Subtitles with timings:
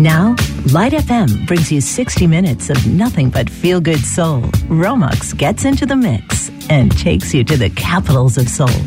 [0.00, 0.34] Now,
[0.72, 4.40] Light FM brings you 60 minutes of nothing but feel good soul.
[4.70, 8.80] Romex gets into the mix and takes you to the capitals of soul.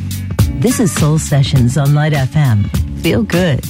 [0.55, 2.67] This is Soul Sessions on Light FM.
[3.01, 3.63] Feel good.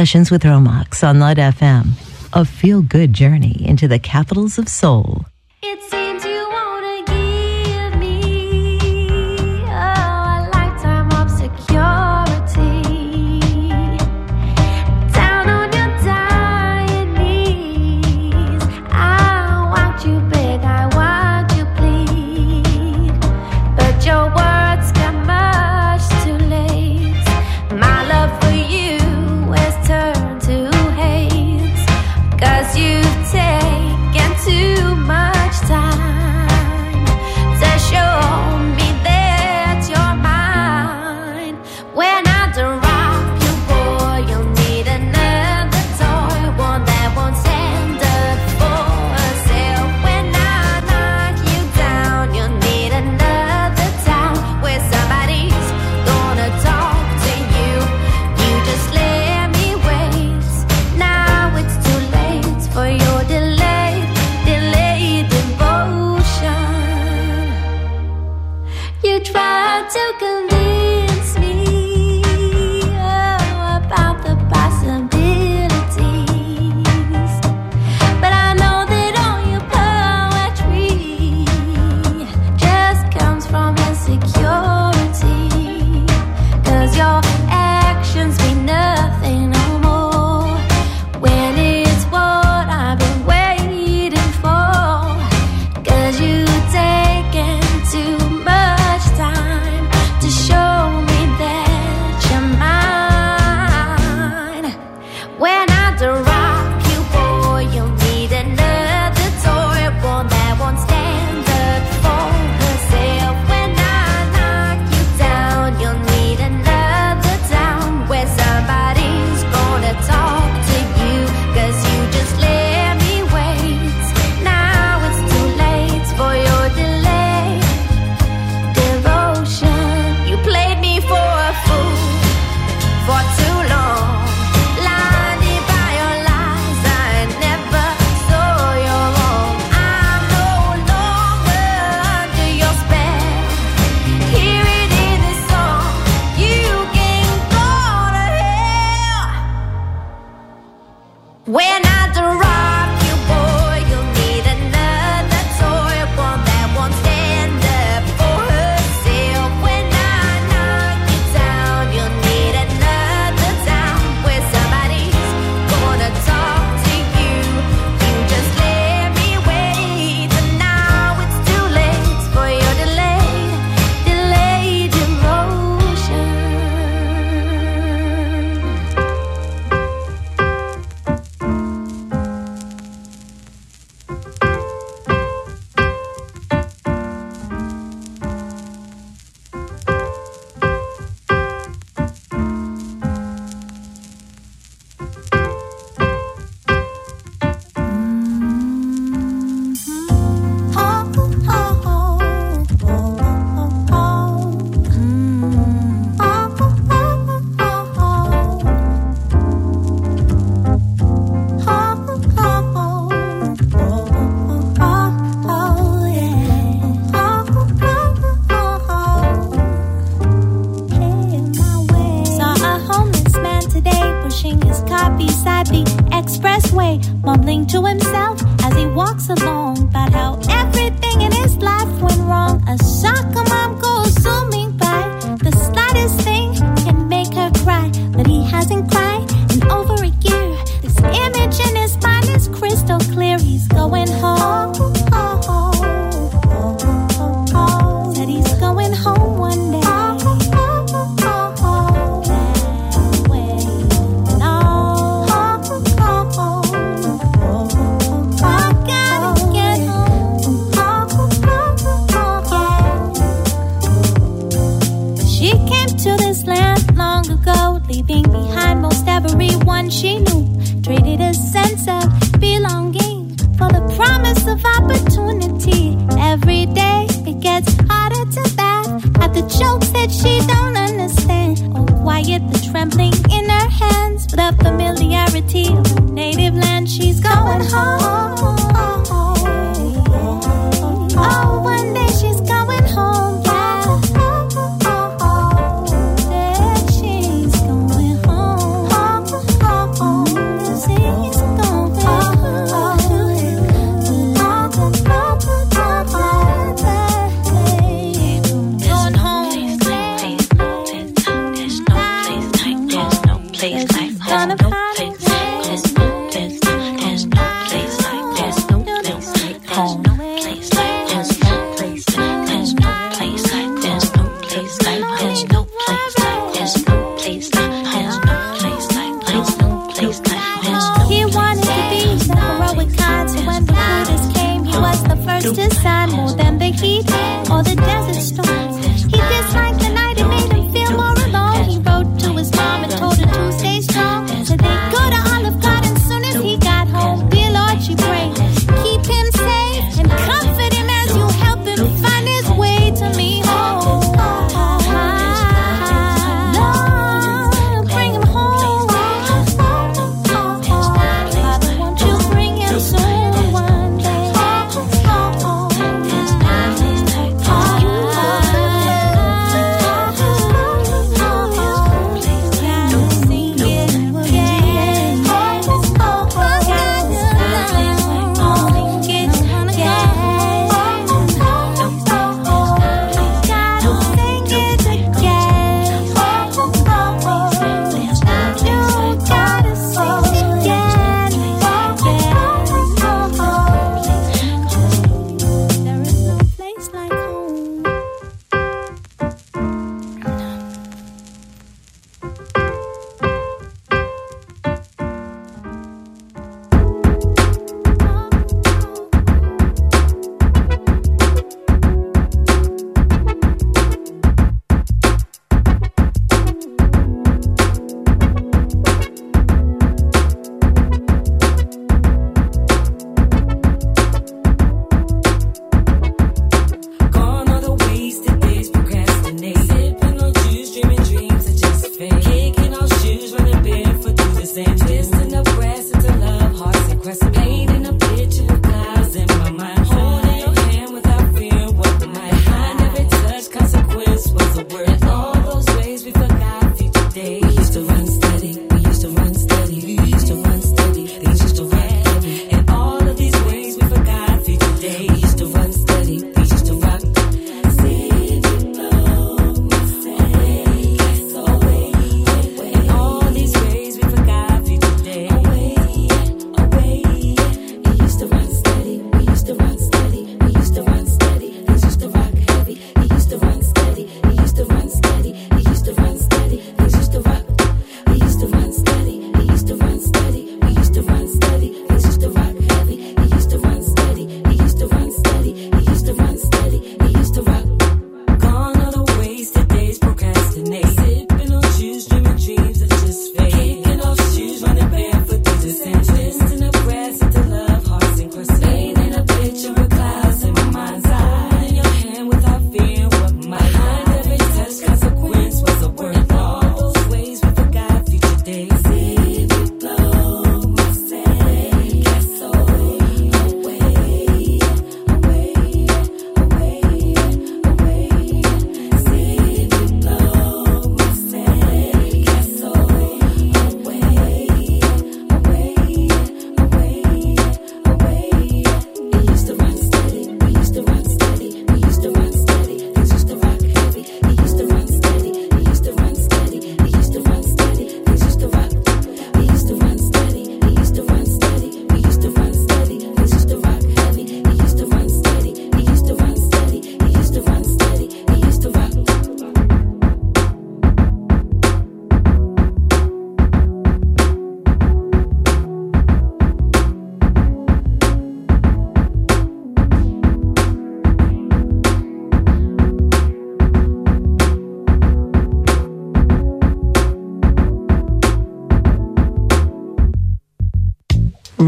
[0.00, 1.88] Sessions with Romax on Light FM,
[2.32, 5.26] a feel good journey into the capitals of soul.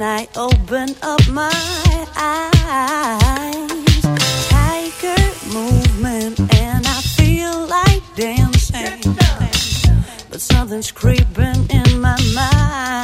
[0.00, 1.52] when I open up my
[2.16, 3.70] eyes.
[4.48, 9.14] Tiger movement, and I feel like dancing.
[10.30, 12.99] But something's creeping in my mind.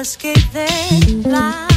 [0.00, 0.70] escape their
[1.30, 1.69] lies.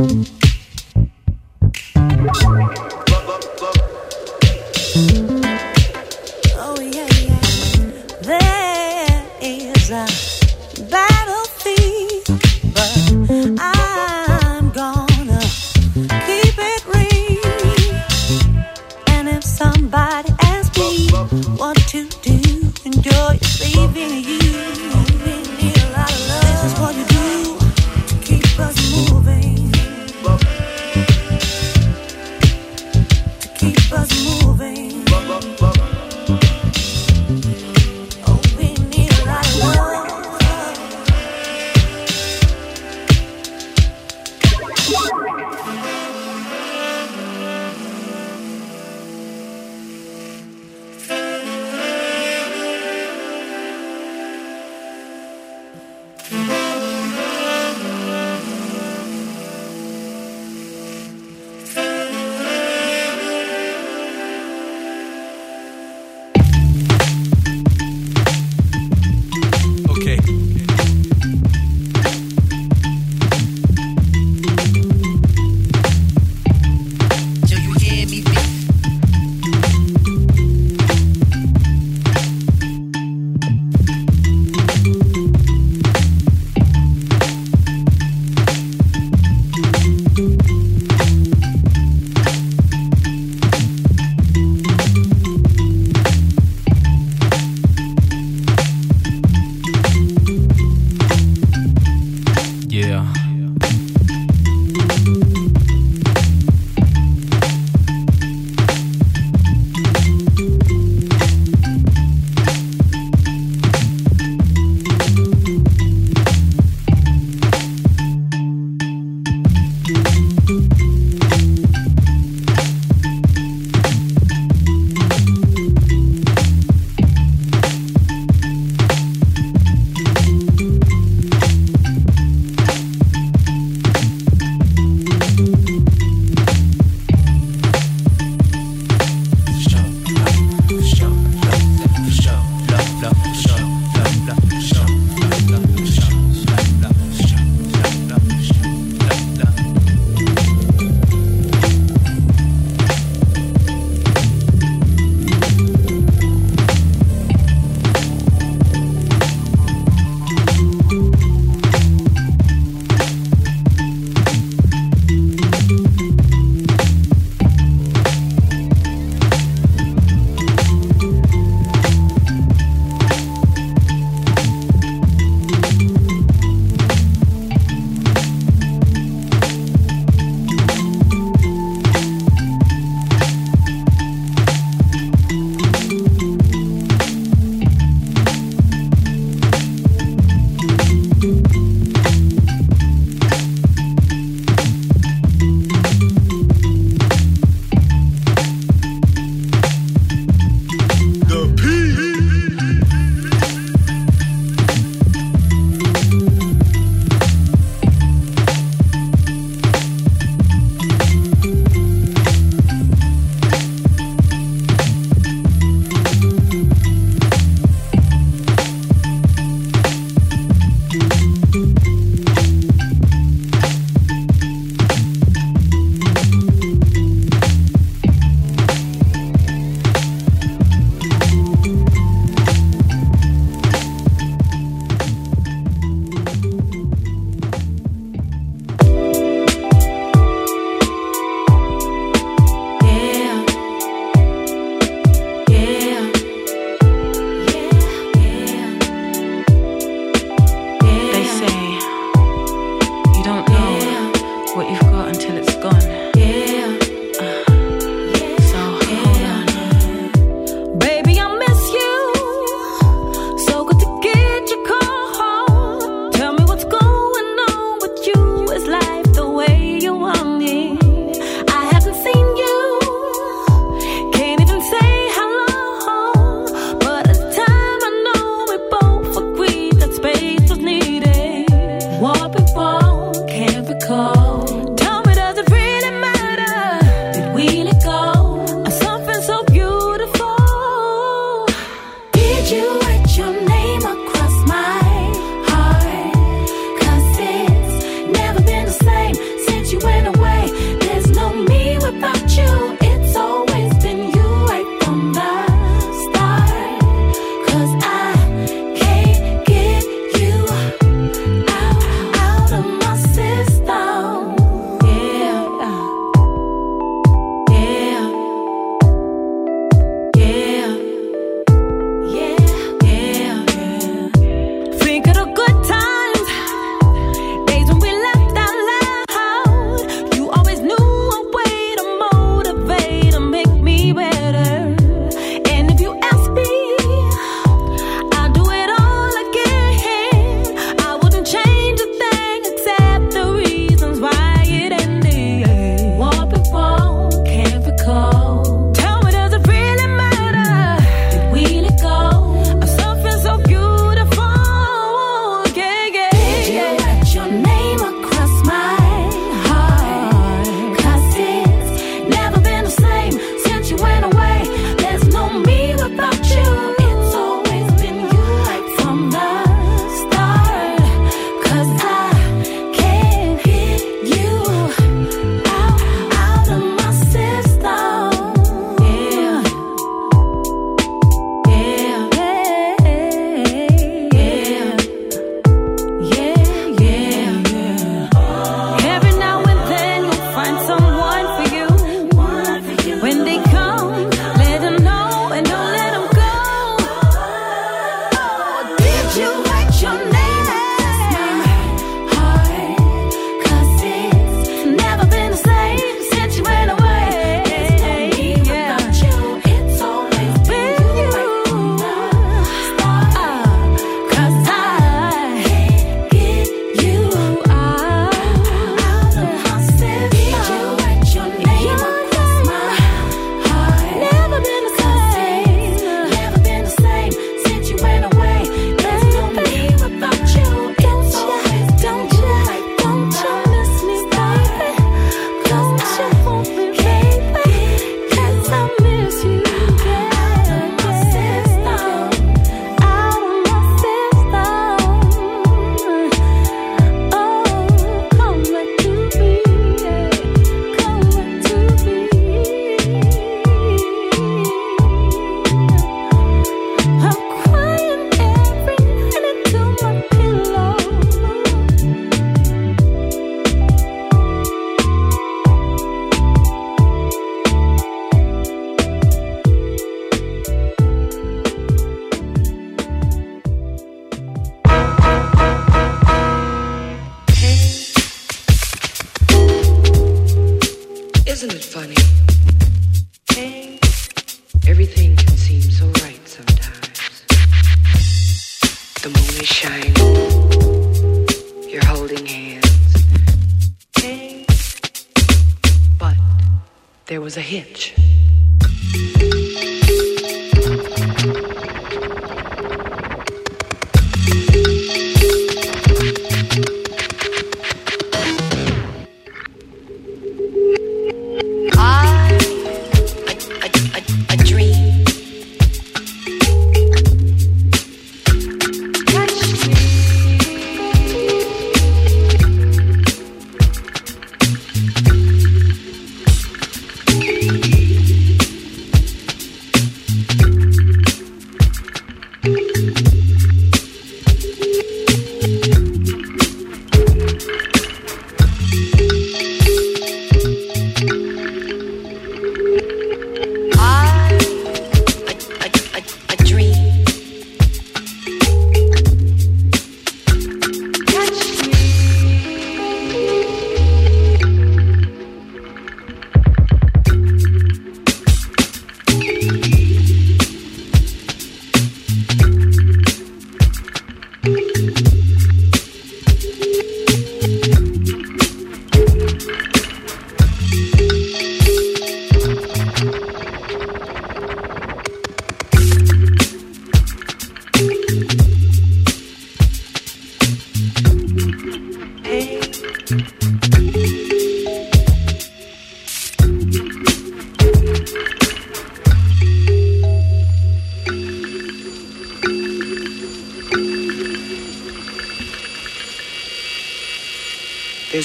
[0.00, 0.39] Mm-hmm.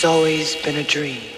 [0.06, 1.35] Always been a dream.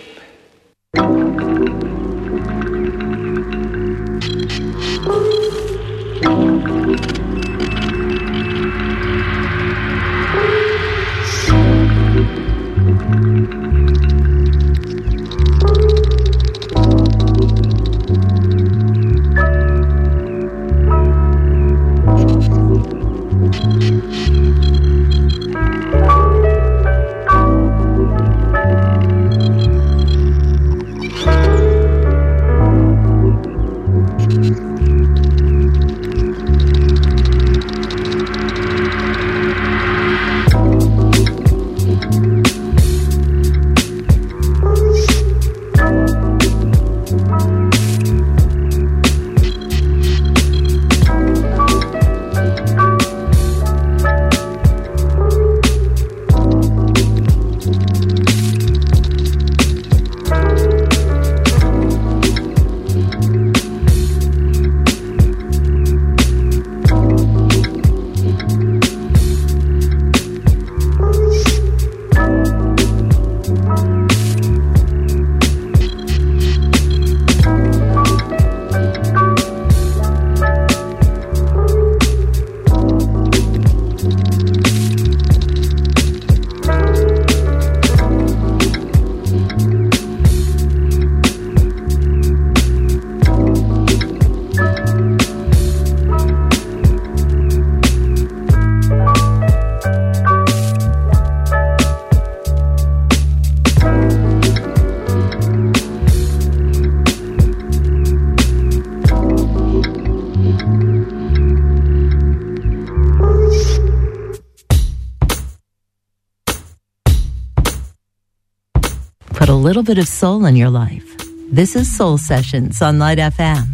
[119.67, 121.17] Little bit of soul in your life.
[121.51, 123.65] This is Soul Sessions on Light FM.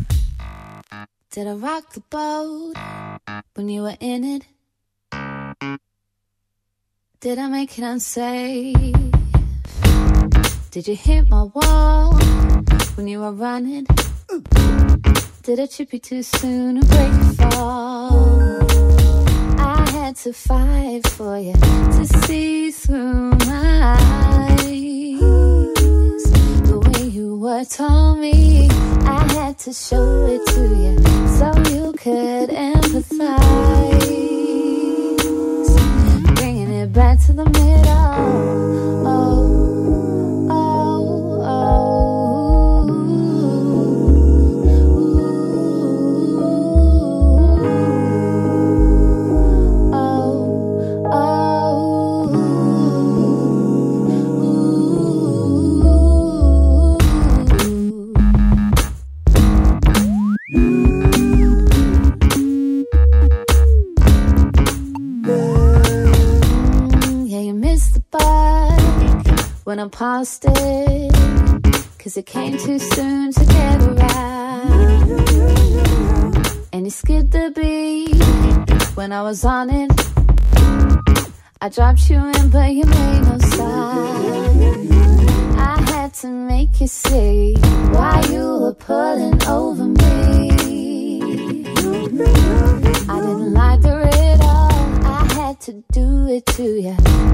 [1.30, 2.74] Did I rock the boat
[3.54, 4.44] when you were in it?
[7.20, 8.96] Did I make it unsafe?
[10.72, 12.18] Did you hit my wall
[12.96, 13.86] when you were running?
[15.44, 18.10] Did I chip you too soon or break your fall?
[19.60, 24.34] I had to fight for you to see through my eyes
[27.32, 28.68] what told me
[29.06, 30.98] I had to show it to you
[31.38, 33.36] so you could empathize.
[36.36, 38.13] Bringing it back to the middle.
[69.74, 71.12] When I'm past it.
[71.98, 75.10] Cause it came too soon to get around.
[76.72, 78.14] And you skipped the beat
[78.96, 79.92] when I was on it.
[81.60, 84.92] I dropped you in, but you made no sign.
[85.58, 87.56] I had to make you see
[87.96, 90.52] why you were pulling over me.
[93.10, 97.33] I didn't like the rhythm, I had to do it to you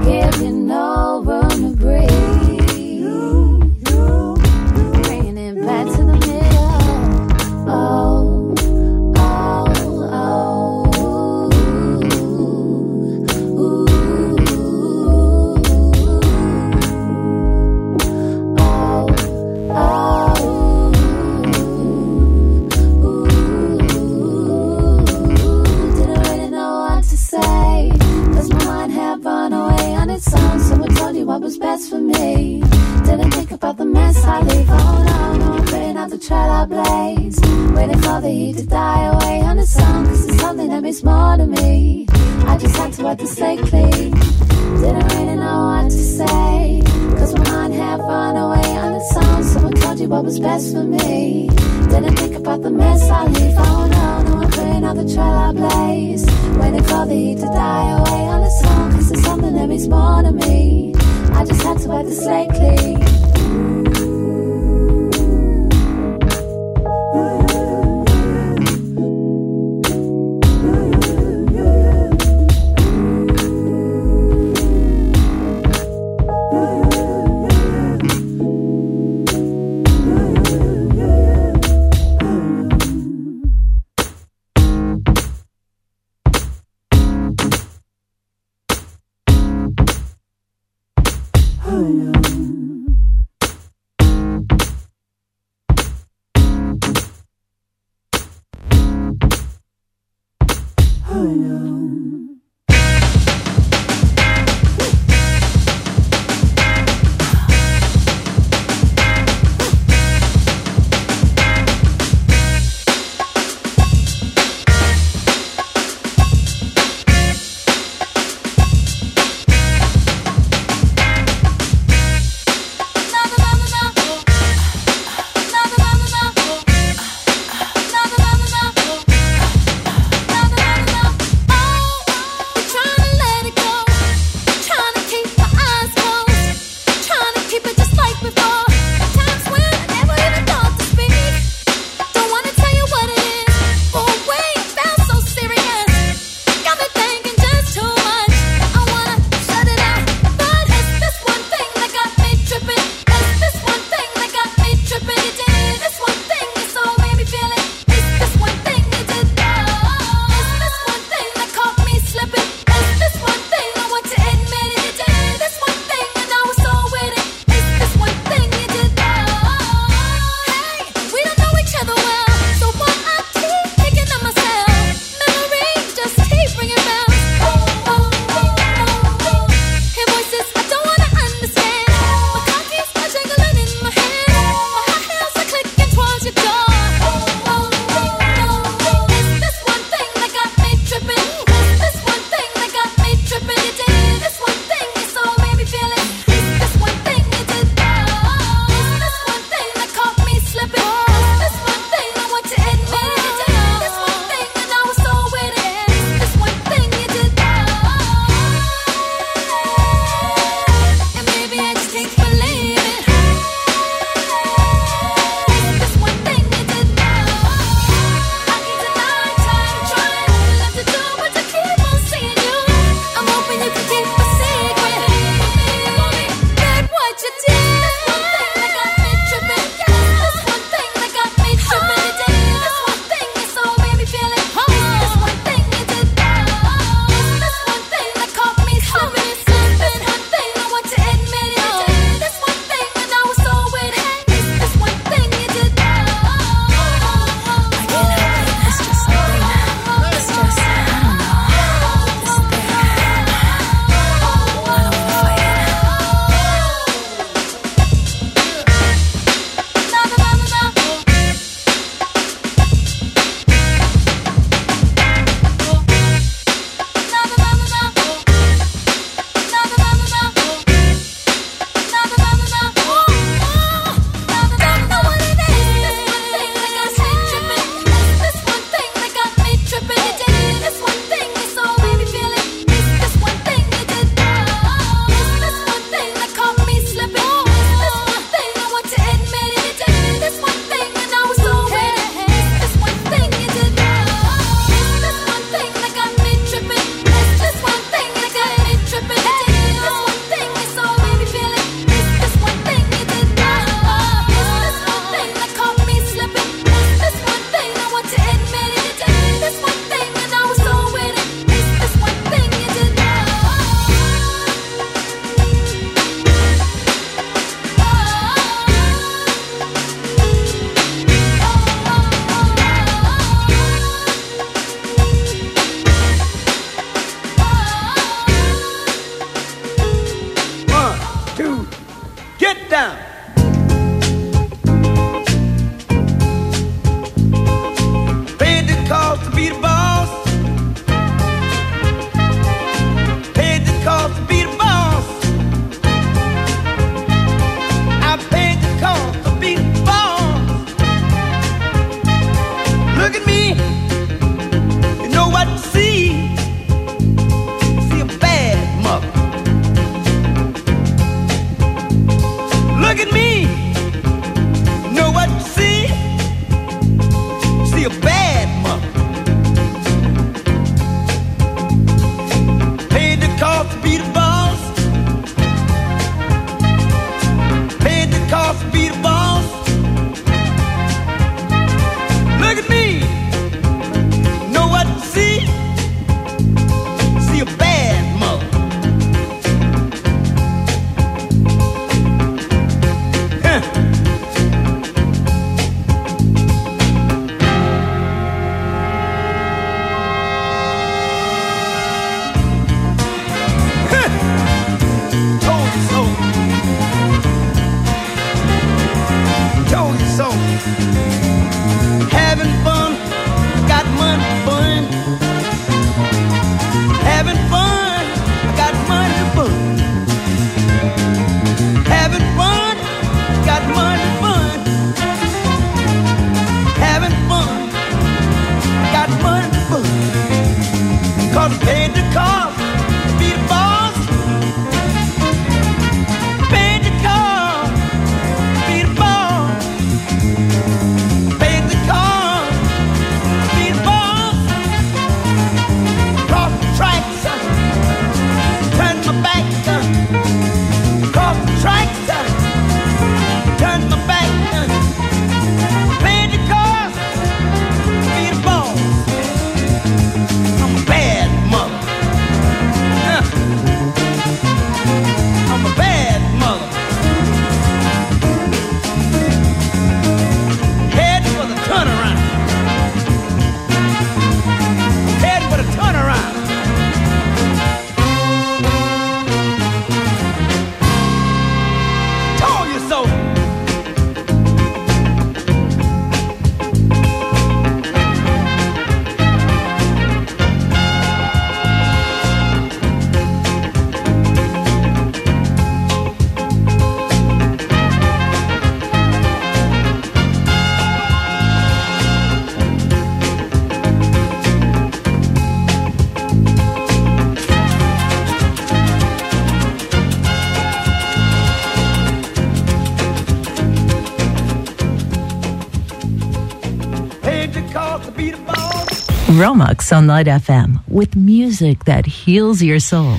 [519.40, 523.16] Romex on Light FM with music that heals your soul.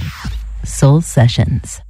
[0.64, 1.82] Soul Sessions.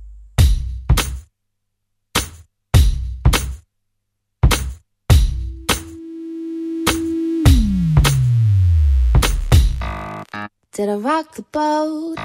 [10.71, 12.15] Did I rock the boat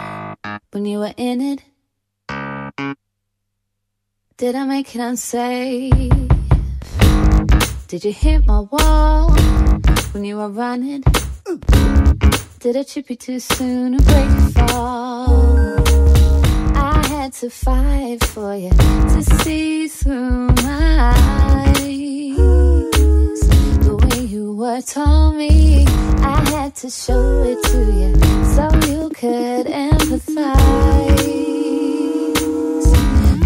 [0.70, 1.60] when you were in it?
[4.36, 6.12] Did I make it unsafe?
[7.88, 9.32] Did you hit my wall
[10.12, 11.02] when you were running?
[12.66, 15.28] Did I trip you too soon or break your fall?
[16.74, 21.86] I had to fight for you to see through my eyes.
[23.86, 28.16] The way you were told me, I had to show it to you
[28.56, 30.32] so you could empathize.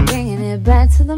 [0.06, 1.16] Bringing it back to the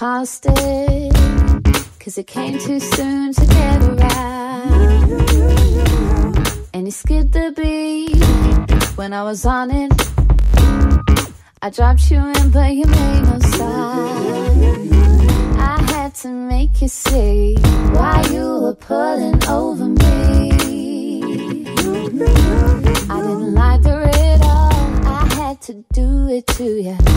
[0.00, 1.12] passed it.
[1.98, 5.12] Cause it came too soon to get around.
[6.72, 8.16] And you skipped the beat
[8.96, 9.92] when I was on it.
[11.60, 14.90] I dropped you in, but you made no sign.
[15.58, 17.56] I had to make you see
[17.92, 20.50] why you were pulling over me.
[23.14, 24.70] I didn't like the riddle.
[25.18, 27.09] I had to do it to you.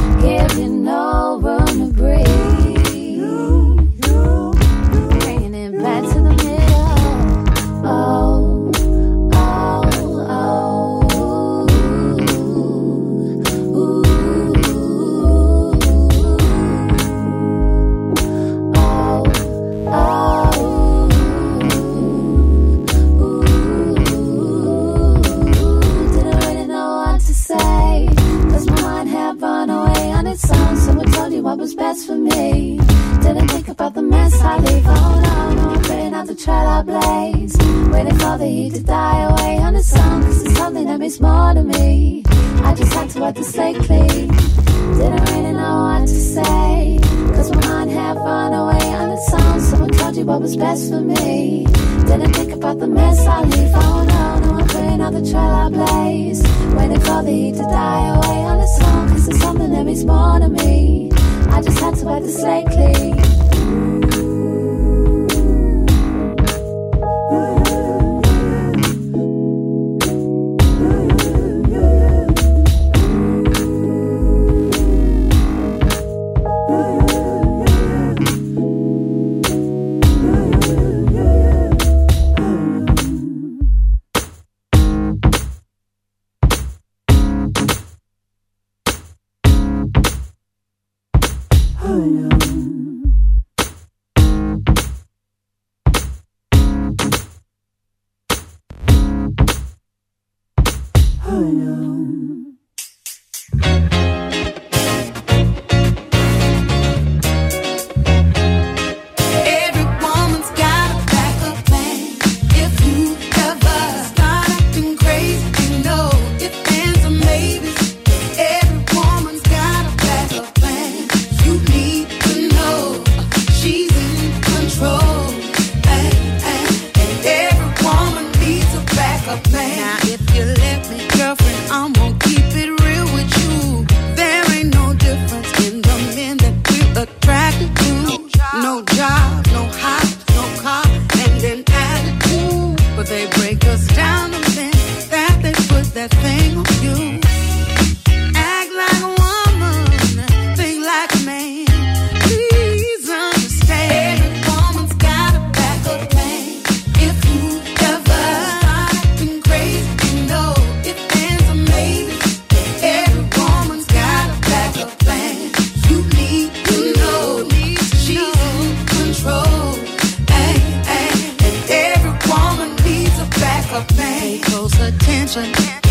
[59.85, 61.09] Means more to me.
[61.49, 63.22] I just had to wipe the slate clean.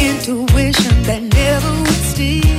[0.00, 2.51] intuition that never would steal.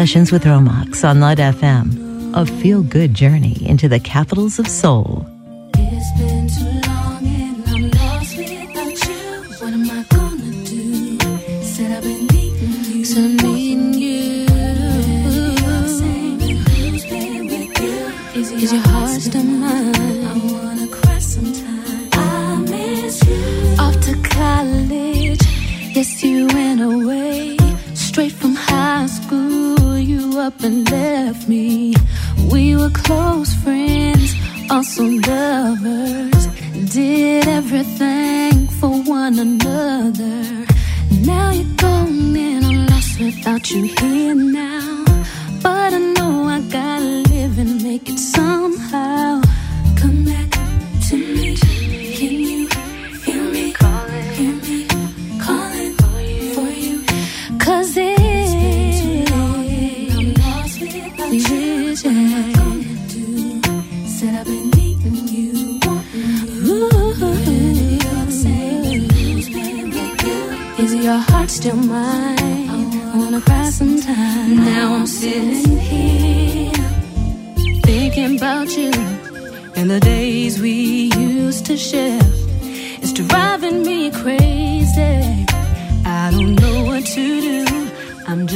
[0.00, 2.32] Sessions with Romax on Light FM.
[2.34, 5.26] A feel good journey into the capitals of soul.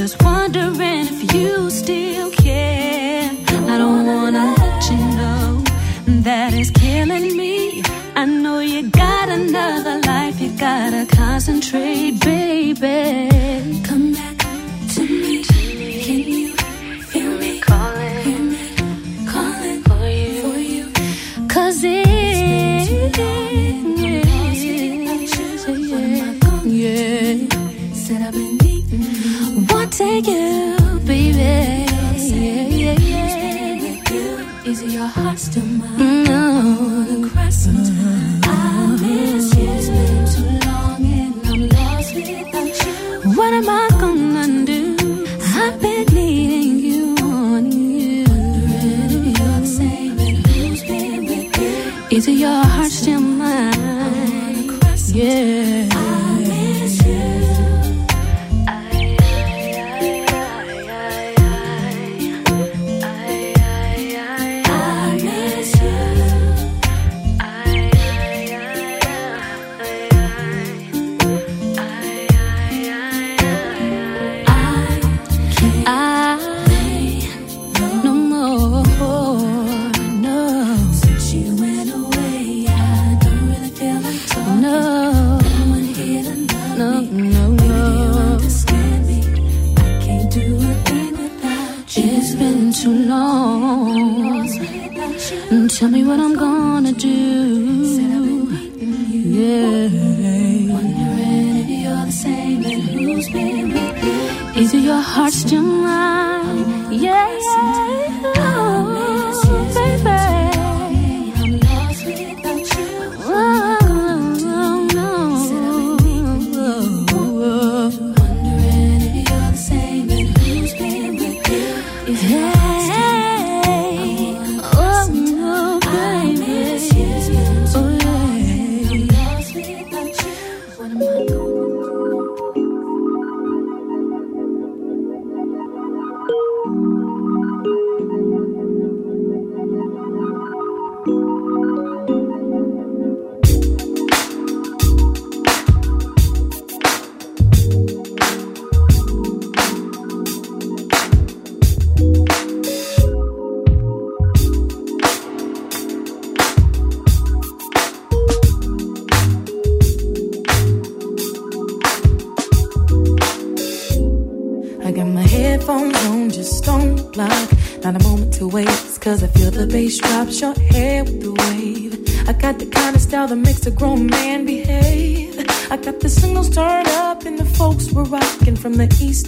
[0.04, 2.30] Just wondering if you still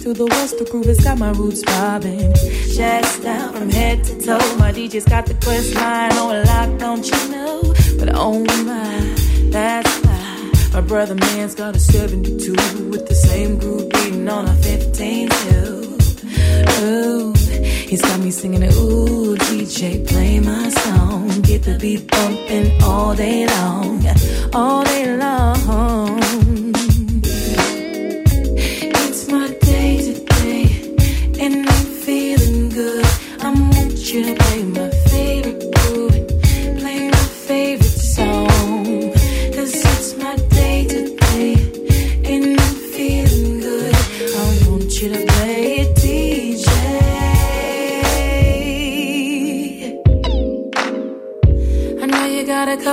[0.07, 2.33] to the west, the groove has got my roots bobbing.
[2.75, 4.55] Chest down from head to toe.
[4.57, 7.73] My DJ's got the quest line on lock, don't you know?
[7.99, 8.99] But oh my,
[9.51, 10.51] that's why.
[10.73, 12.53] My brother man's got a 72
[12.89, 15.97] with the same groove beating on a 15 too.
[16.83, 17.33] Ooh,
[17.89, 18.63] he's got me singing.
[18.63, 21.41] Ooh, DJ, play my song.
[21.41, 24.05] Get the beat bumping all day long,
[24.53, 26.46] all day long.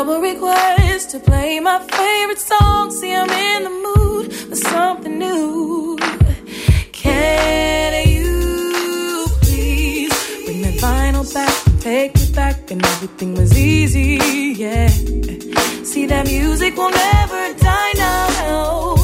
[0.05, 0.55] A couple
[1.07, 2.91] to play my favorite song.
[2.91, 5.97] See, I'm in the mood for something new.
[6.93, 10.13] Can you please
[10.45, 14.19] bring the vinyl back, take me back, and everything was easy,
[14.59, 14.89] yeah.
[15.85, 18.97] See, that music will never die now.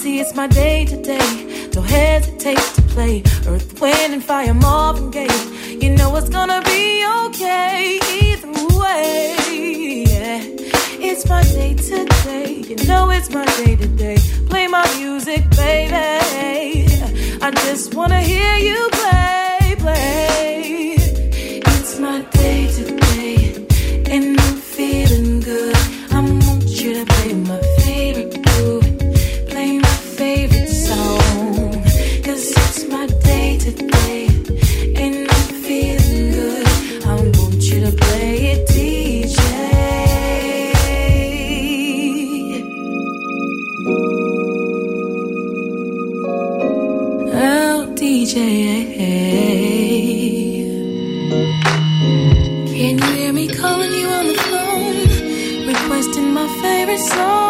[0.00, 1.68] See, it's my day today.
[1.70, 5.78] Don't hesitate to play Earth, Wind, and Fire, Marvin Gaye.
[5.80, 9.41] You know it's gonna be okay either way.
[11.14, 12.54] It's my day today.
[12.68, 14.16] You know it's my day today.
[14.48, 16.88] Play my music, baby.
[17.42, 20.94] I just wanna hear you play, play.
[21.66, 23.66] It's my day today,
[24.10, 24.41] and
[57.10, 57.41] my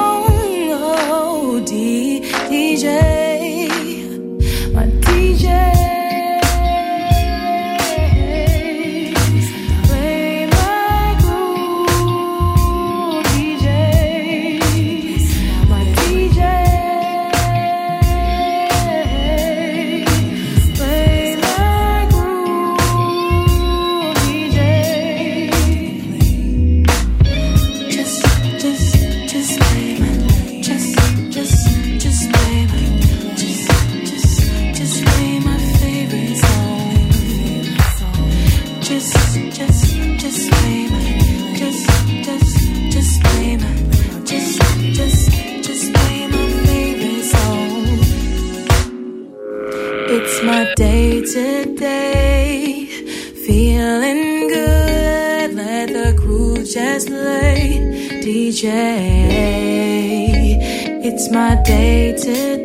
[61.05, 62.62] It's my day today,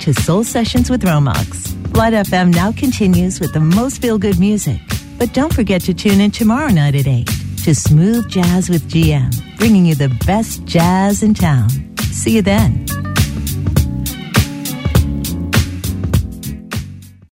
[0.00, 1.70] to Soul Sessions with Romox.
[1.92, 4.80] Blood FM now continues with the most feel good music.
[5.18, 7.26] But don't forget to tune in tomorrow night at 8
[7.64, 11.68] to Smooth Jazz with GM, bringing you the best jazz in town.
[11.98, 12.79] See you then.